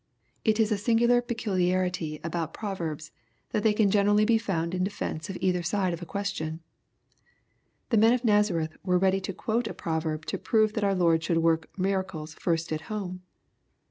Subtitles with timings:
[0.43, 3.11] It is a singular peculiarity about pro verbs,
[3.51, 6.61] that they can generally be found in defence of either side of a question.
[7.91, 11.23] The men of Nazareth were ready to quote a proverb to prove that our Lord
[11.23, 13.21] should work miracles first at home.